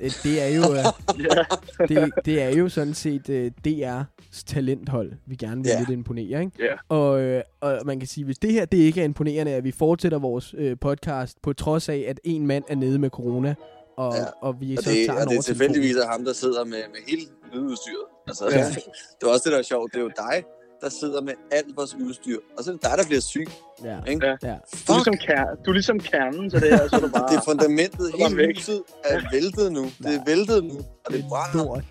[0.00, 0.62] det er jo...
[0.74, 5.80] Øh, det, det er jo sådan set øh, DR's talenthold, vi gerne vil yeah.
[5.80, 6.52] lidt imponere, ikke?
[6.58, 6.96] Ja.
[6.96, 9.70] Og, øh, og man kan sige, hvis det her det ikke er imponerende, at vi
[9.70, 13.54] fortsætter vores øh, podcast, på trods af, at en mand er nede med corona,
[13.96, 14.24] og, Ja.
[14.42, 17.00] og vi Og så det, tager og det er tilfældigvis ham, der sidder med, med
[17.08, 18.04] hele lydudstyret.
[18.28, 18.64] Altså, Ja.
[19.20, 19.92] det var også det, der er sjovt.
[19.92, 20.44] Det er jo dig,
[20.80, 22.38] der sidder med alt vores udstyr.
[22.58, 23.46] Og så er det dig, der bliver syg.
[23.78, 24.08] telefonen.
[24.08, 24.26] Ikke?
[24.26, 24.36] Ja.
[24.42, 24.48] Ja.
[24.48, 24.56] ja.
[24.88, 27.28] Du er, ligesom ker- du er ligesom kernen til det her, så er du bare...
[27.32, 28.12] Det er fundamentet.
[28.18, 28.56] Hele væk.
[28.56, 29.84] huset er væltet nu.
[29.98, 30.78] Det er væltet nu.
[31.06, 31.64] Og det brænder.
[31.64, 31.84] lort.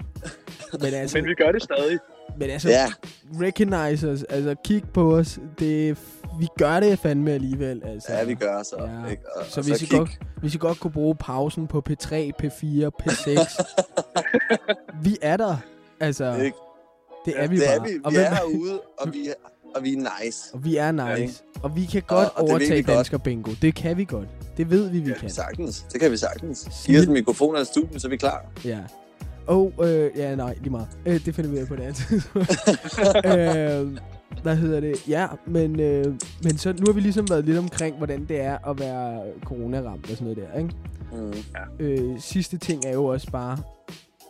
[0.82, 2.00] Men altså, Men vi gør det stadig.
[2.40, 2.88] men altså Ja,
[3.42, 5.98] recognize os, altså kig på os, det,
[6.40, 7.82] vi gør det fandme alligevel.
[7.86, 8.14] Altså.
[8.14, 8.76] ja, vi gør så.
[9.06, 9.10] Ja.
[9.12, 9.24] Ikke?
[9.36, 12.14] Og, Så og hvis I, kig- godt, hvis I godt kunne bruge pausen på P3,
[12.44, 13.64] P4, P6,
[15.04, 15.58] vi er der.
[16.00, 16.58] Altså, Ikke?
[17.34, 17.76] Det er vi det bare.
[17.76, 17.90] er vi.
[18.04, 19.34] og, Vi er herude, og vi er,
[19.76, 20.50] og vi er nice.
[20.54, 21.44] og vi er Ja, nice.
[21.64, 22.96] Og vi kan godt og det ved overtage vi godt.
[22.98, 23.52] dansker bingo.
[23.62, 24.28] Det kan vi godt.
[24.58, 25.30] Det ved vi, vi Ja, kan.
[25.30, 25.86] sagtens.
[25.94, 26.68] Det kan vi sagtens.
[26.86, 28.46] Giv os en mikrofon og en studie, så er vi klar.
[28.66, 28.80] Ja.
[29.48, 30.88] Og, øh, ja, nej, lige meget.
[31.06, 32.52] Øh, det finder vi ud af på det andet tidspunkt.
[33.26, 33.98] øh,
[34.44, 35.08] hvad hedder det?
[35.08, 36.06] Ja, men, øh,
[36.44, 40.04] men så nu har vi ligesom været lidt omkring, hvordan det er at være coronaramt
[40.12, 40.76] og sådan noget der, ikke?
[41.14, 41.34] Mm.
[41.86, 43.58] Øh, sidste ting er jo også bare,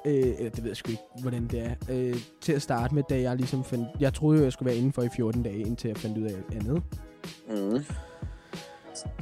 [0.05, 3.03] øh, eller det ved jeg sgu ikke, hvordan det er, øh, til at starte med,
[3.09, 5.59] da jeg ligesom fandt, jeg troede jo, jeg skulle være inden for i 14 dage,
[5.59, 6.83] indtil jeg fandt ud af andet.
[7.49, 7.85] Mm.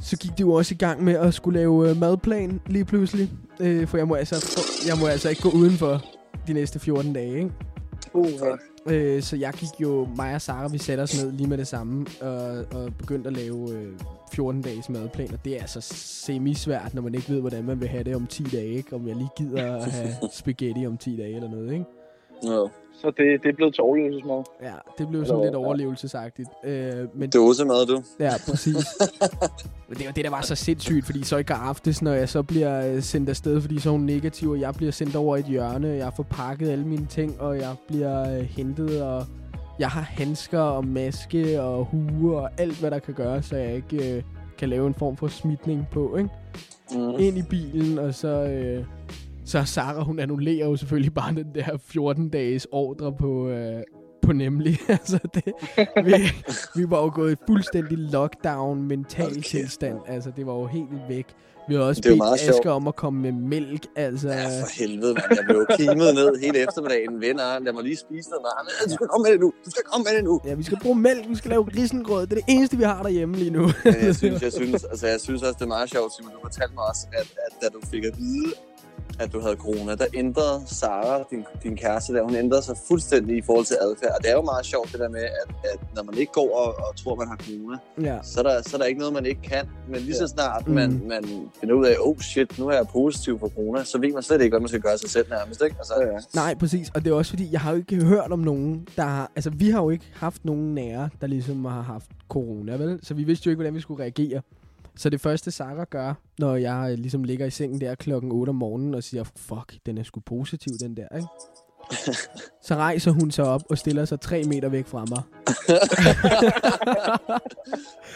[0.00, 3.30] Så gik det jo også i gang med at skulle lave øh, madplan lige pludselig,
[3.60, 6.04] øh, for jeg må, altså, jeg må altså ikke gå udenfor
[6.46, 7.50] de næste 14 dage, ikke?
[8.12, 8.26] Uh,
[8.90, 11.66] Øh, så jeg gik jo, mig og Sara, vi satte os ned lige med det
[11.66, 13.92] samme, og, og begyndte at lave øh,
[14.34, 18.04] 14-dages madplan, og det er altså semi-svært, når man ikke ved, hvordan man vil have
[18.04, 18.94] det om 10 dage, ikke?
[18.94, 20.08] Om jeg lige gider at have
[20.40, 21.84] spaghetti om 10 dage eller noget, ikke?
[22.42, 22.68] No.
[22.92, 24.42] så det, det er blevet til overlevelsesmad.
[24.62, 26.48] Ja, det blev sådan lidt overlevelsesagtigt.
[26.64, 28.02] Øh, men Dåsemad, du.
[28.20, 28.76] Ja, præcis.
[29.88, 32.28] Men det var det, der var så sindssygt, fordi så i går aftes, når jeg
[32.28, 35.36] så bliver øh, sendt afsted, fordi så er hun negativ, og jeg bliver sendt over
[35.36, 39.26] i et hjørne, jeg får pakket alle mine ting, og jeg bliver øh, hentet, og
[39.78, 43.74] jeg har handsker og maske og hue og alt, hvad der kan gøre, så jeg
[43.74, 44.22] ikke øh,
[44.58, 46.30] kan lave en form for smitning på, ikke?
[46.92, 47.14] Mm.
[47.18, 48.28] Ind i bilen, og så...
[48.28, 48.84] Øh,
[49.44, 53.82] så Sara, hun annullerer jo selvfølgelig bare den der 14-dages ordre på, øh,
[54.22, 54.78] på nemlig.
[54.88, 55.44] altså, det,
[56.04, 56.12] vi,
[56.76, 59.98] vi var jo gået i fuldstændig lockdown, mental kæft, tilstand.
[60.06, 61.26] Altså, det var jo helt væk.
[61.68, 62.58] Vi har også er bedt meget sjovt.
[62.58, 63.86] Asger om at komme med mælk.
[63.96, 65.30] Altså, Ja, for helvede, mand.
[65.38, 67.20] Jeg blev kimet ned hele eftermiddagen.
[67.20, 68.88] Venner, lad mig lige spise noget mad.
[68.88, 69.52] Du skal komme med det nu.
[69.64, 70.40] Du skal komme med det nu.
[70.44, 72.22] ja, vi skal bruge mælk, vi skal lave risengrød.
[72.26, 73.62] Det er det eneste, vi har derhjemme lige nu.
[73.84, 76.32] Men jeg synes, jeg synes, altså, jeg synes også, det er meget sjovt, Simon.
[76.32, 78.52] Du fortalte mig også, at, at da du fik at vide,
[79.20, 83.36] at du havde corona, der ændrede Sara, din, din kæreste der, hun ændrede sig fuldstændig
[83.36, 84.10] i forhold til adfærd.
[84.16, 86.58] Og det er jo meget sjovt det der med, at, at når man ikke går
[86.58, 87.76] og, og tror, man har corona,
[88.10, 88.18] ja.
[88.22, 89.68] så er, der, så er der ikke noget, man ikke kan.
[89.88, 90.74] Men lige så snart Mm.
[90.74, 91.24] man, man
[91.60, 94.40] finder ud af, oh shit, nu er jeg positiv for corona, så ved man slet
[94.40, 95.62] ikke, hvad man skal gøre sig selv nærmest.
[95.64, 95.76] Ikke?
[95.78, 96.18] Altså, Ja, ja.
[96.34, 96.90] Nej, præcis.
[96.94, 99.30] Og det er også fordi, jeg har jo ikke hørt om nogen, der har...
[99.36, 102.98] Altså, vi har jo ikke haft nogen nære, der ligesom har haft corona, vel?
[103.02, 104.40] Så vi vidste jo ikke, hvordan vi skulle reagere.
[104.98, 108.50] Så det første, Sarah gør, når jeg øh, ligesom ligger i sengen der klokken 8
[108.50, 111.28] om morgenen og siger, fuck, den er sgu positiv, den der, ikke?
[112.66, 115.22] Så rejser hun sig op og stiller sig tre meter væk fra mig.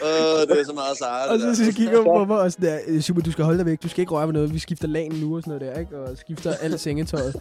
[0.03, 2.69] Åh, det er så meget Sara, Og så, så kigger hun på mig og sådan
[2.69, 4.59] der, "Øh, Super, du skal holde dig væk, du skal ikke røre ved noget, vi
[4.59, 5.99] skifter lagen nu og sådan noget der, ikke?
[5.99, 7.35] Og skifter alt sengetøjet.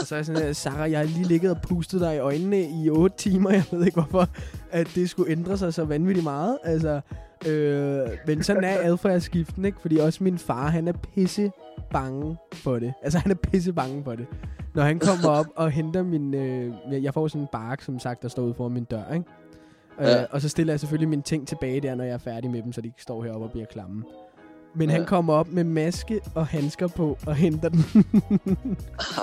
[0.00, 2.18] og så er jeg sådan der, Sarah, jeg har lige ligget og pustet dig i
[2.18, 4.28] øjnene i 8 timer, jeg ved ikke hvorfor,
[4.70, 6.58] at det skulle ændre sig så vanvittigt meget.
[6.64, 7.00] Altså,
[7.48, 9.80] øh, men sådan er adfærdsskiften, ikke?
[9.80, 11.50] Fordi også min far, han er pisse
[11.90, 12.94] bange for det.
[13.02, 14.26] Altså, han er pisse bange for det.
[14.74, 16.34] Når han kommer op og henter min...
[16.34, 16.72] Øh,
[17.04, 19.26] jeg får sådan en bark, som sagt, der står ude foran min dør, ikke?
[20.00, 20.22] Ja.
[20.22, 22.62] Øh, og så stiller jeg selvfølgelig mine ting tilbage der, når jeg er færdig med
[22.62, 24.04] dem, så de ikke står heroppe og bliver klamme.
[24.74, 24.94] Men Ja.
[24.96, 27.84] han kommer op med maske og handsker på og henter den.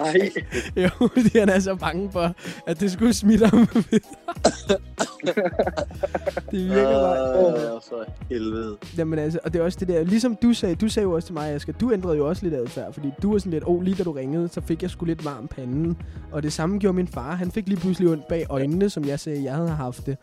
[0.06, 0.30] Ej,
[0.84, 2.36] jo, fordi han er så bange for,
[2.68, 3.68] at det skulle smitte ham.
[6.52, 7.46] det virker bare...
[7.46, 8.78] Åh, for helvede.
[8.98, 11.26] Jamen altså, og det er også det der, ligesom du sagde, du sagde jo også
[11.26, 13.82] til mig, Asger, du ændrede jo også lidt adfærd, fordi du var sådan lidt, oh,
[13.82, 15.98] lige da du ringede, så fik jeg sgu lidt varm panden.
[16.32, 19.20] Og det samme gjorde min far, han fik lige pludselig ondt bag øjnene, som jeg
[19.20, 20.18] sagde, jeg havde haft det.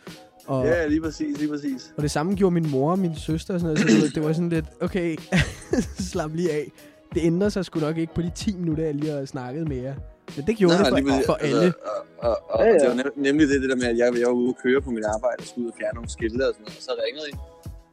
[0.46, 1.92] Og, Ja, lige præcis, lige præcis.
[1.96, 4.32] og det samme gjorde min mor og min søster og sådan noget, så det var
[4.32, 5.16] sådan lidt, okay,
[6.12, 6.72] slap lige af.
[7.14, 9.76] Det ændrer sig sgu nok ikke på de 10 minutter, jeg lige har snakket med
[9.76, 9.94] jer.
[10.36, 11.62] Men det gjorde Nej, det for, lige for alle.
[11.64, 11.78] Altså,
[12.18, 12.78] og, og, og Ja, ja.
[12.78, 14.80] det var nem, nemlig det, det der med, at jeg, jeg var ude og køre
[14.80, 16.76] på mit arbejde og skulle ud og fjerne nogle skilte og sådan noget.
[16.78, 17.34] Og så ringede I.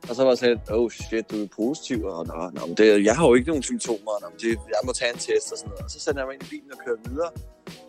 [0.10, 1.98] Og så var jeg sådan, oh shit, du er positiv.
[2.06, 4.14] Og nå, nå, men det, jeg har jo ikke nogen symptomer.
[4.22, 5.84] Nå, men det, jeg må tage en test og sådan noget.
[5.86, 7.32] Og så satte jeg mig ind i bilen og kørte videre.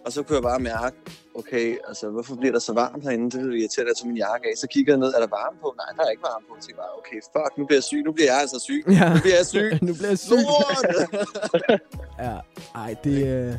[0.04, 0.96] Og så kunne jeg bare mærke,
[1.34, 3.30] okay, altså hvorfor bliver der så varmt herinde?
[3.30, 4.52] Det er irriterende, at jeg tog min jakke af.
[4.56, 5.74] Så kigger jeg ned, er der varme på?
[5.80, 6.52] Nej, der er ikke varme på.
[6.56, 8.02] Jeg tænkte bare, okay, fuck, nu bliver jeg syg.
[8.08, 8.80] Nu bliver jeg altså syg.
[8.88, 9.14] Ja.
[9.14, 9.68] Nu bliver jeg syg.
[9.88, 10.44] nu bliver jeg syg.
[12.26, 12.36] Ja,
[12.74, 13.52] ej, det, øh,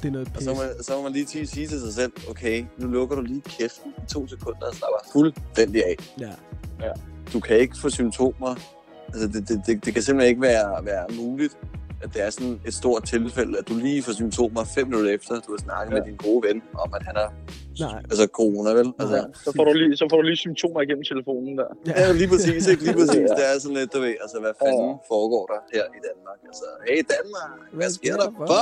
[0.00, 0.44] det er noget Og pis.
[0.44, 3.22] så må, så må man lige sige, sige til sig selv, okay, nu lukker du
[3.22, 5.96] lige kæften i to sekunder og slapper fuldstændig af.
[6.18, 6.32] Ja.
[7.32, 8.54] Du kan ikke få symptomer.
[9.08, 11.56] Altså, det, det, det, det kan simpelthen ikke være, være muligt,
[12.02, 15.34] at det er sådan et stort tilfælde, at du lige får symptomer fem minutter efter,
[15.34, 15.98] du har snakket ja.
[15.98, 17.32] med din gode ven om, at han har
[17.80, 17.98] Nej.
[18.10, 18.88] altså corona, vel?
[19.00, 21.68] Altså, ja, så, får du lige, så får du lige symptomer igennem telefonen der.
[21.86, 22.82] Ja, lige præcis, ikke?
[22.86, 23.26] Lige præcis.
[23.30, 23.34] Ja.
[23.38, 26.38] Det er sådan lidt, du ved, altså, hvad fanden foregår der her i Danmark?
[26.50, 28.60] Altså, hey Danmark, hvad sker der for dig?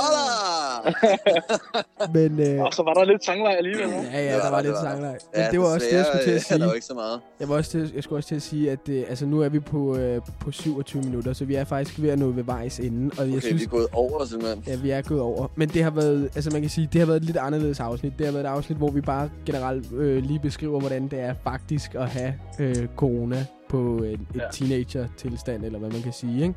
[2.15, 3.89] Men, øh, Og så var der lidt sangleg alligevel.
[3.89, 5.17] ja, ja, Det der var var lidt sangleg.
[5.35, 6.75] Men det var også det, jeg skulle til at Ja, der var sige.
[6.75, 7.19] ikke så meget.
[7.39, 9.49] Jeg, var også til, jeg skulle også til at sige, at øh, altså, nu er
[9.49, 12.79] vi på, øh, på 27 minutter, så vi er faktisk ved at nå ved vejs
[12.79, 13.11] ende.
[13.19, 14.63] Og jeg Okay, synes, vi er gået over simpelthen.
[14.67, 15.47] Ja, vi er gået over.
[15.55, 18.13] Men det har været, altså man kan sige, det har været et lidt anderledes afsnit.
[18.17, 21.33] Det har været et afsnit, hvor vi bare generelt øh, lige beskriver, hvordan det er
[21.43, 24.41] faktisk at have øh, corona på en, et Ja.
[24.53, 26.55] teenager-tilstand, eller hvad man kan sige, ikke?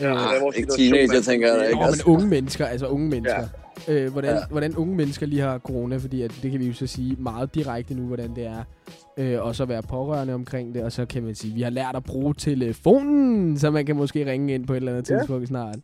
[0.00, 1.74] Ja, det er vores ikke teenager, tænker jeg da ikke.
[1.74, 2.04] Nå, men Altså.
[2.06, 3.44] unge mennesker, altså unge mennesker.
[3.88, 3.92] Ja.
[3.94, 4.36] Øh, hvordan, ja.
[4.36, 4.42] Ja.
[4.50, 7.54] hvordan unge mennesker lige har corona, fordi at, det kan vi jo så sige meget
[7.54, 8.62] direkte nu, hvordan det er.
[9.18, 11.96] Øh, og så være pårørende omkring det, og så kan man sige, vi har lært
[11.96, 15.18] at bruge telefonen, så man kan måske ringe ind på et eller andet Ja.
[15.18, 15.76] tidspunkt snart.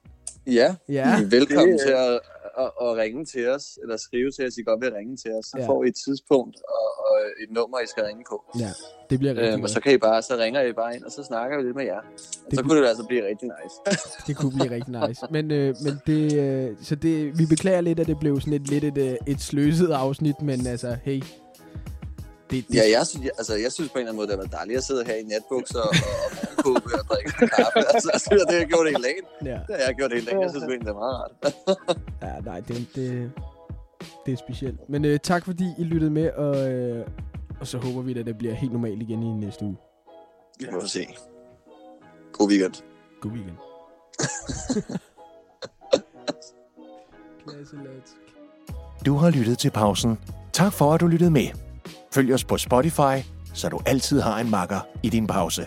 [0.47, 2.21] Ja, Ja, velkommen Det- til at,
[2.59, 5.47] at, at, ringe til os, eller skrive til os, I godt vil ringe til os.
[5.47, 5.67] Så Ja.
[5.67, 8.37] får I et tidspunkt og, og et nummer, I skal ringe på.
[8.61, 8.71] ja
[9.11, 11.13] det bliver rigtig Øhm, og så kan I bare, så ringer I bare ind, og
[11.13, 11.99] så snakker vi lidt med jer.
[11.99, 12.05] Og
[12.51, 13.77] Det så kunne- kunne det altså blive rigtig nice.
[14.27, 15.27] Det kunne blive rigtig nice.
[15.31, 18.69] Men, øh, men det, øh, så det, vi beklager lidt, at det blev sådan et,
[18.69, 21.23] lidt et, øh, et sløset afsnit, men altså, hey.
[22.53, 24.39] Det, det, Ja, jeg synes, jeg, altså, jeg synes på en eller anden måde, det
[24.39, 25.95] var dejligt at sidde her i natbukser og, og
[26.65, 27.79] morgenkåbe og drikke kaffe.
[27.95, 29.25] Altså, jeg synes, det har jeg gjort hele dagen.
[29.45, 30.41] ja, Det har jeg gjort hele dagen.
[30.43, 31.33] Jeg synes egentlig, det er meget rart.
[32.27, 33.33] ja, nej, det, det,
[34.27, 34.89] det er specielt.
[34.89, 37.07] Men øh, tak fordi I lyttede med, og, øh,
[37.61, 39.77] og så håber vi, at det bliver helt normalt igen i næste uge.
[40.61, 41.07] Vi må se.
[42.33, 42.75] God weekend.
[43.21, 43.57] God weekend.
[47.47, 48.11] Klasse, lads.
[49.07, 50.19] Du har lyttet til pausen.
[50.53, 51.49] Tak for, at du lyttede med.
[52.15, 55.67] Følg os på Spotify, så du altid har en makker i din pause.